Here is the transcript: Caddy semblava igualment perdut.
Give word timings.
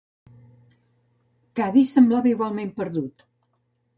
Caddy 1.59 1.83
semblava 1.89 2.31
igualment 2.33 2.75
perdut. 2.79 3.27